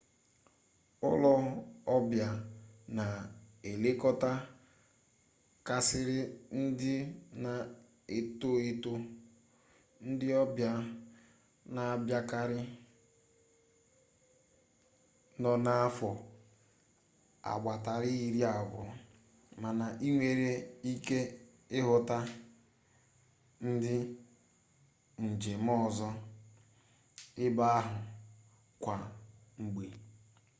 [1.11, 2.29] ulo-obia
[2.97, 3.05] na
[3.71, 4.31] elekota
[5.67, 6.23] karisia
[6.61, 6.93] ndị
[7.43, 8.93] na-eto eto
[10.09, 10.71] ndi obia
[11.73, 12.59] na abiakari
[15.41, 16.09] no n'afo
[17.51, 17.93] agbata
[18.25, 18.85] iri-abuo
[19.61, 20.51] mana inwere
[20.91, 21.19] ike
[21.77, 22.17] ihuta
[23.69, 23.95] ndi
[25.27, 26.09] njem ozo
[27.43, 27.95] ebe ahu
[28.83, 28.95] kwa
[29.61, 29.87] mgbe